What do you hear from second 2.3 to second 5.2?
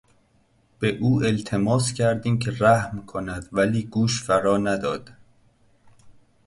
که رحم کند ولی گوش فرا نداد.